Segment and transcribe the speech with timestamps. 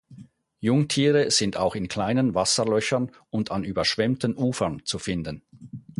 [0.61, 5.43] Jungtiere sind auch in kleinen Wasserlöchern und an überschwemmten Ufern zu finden.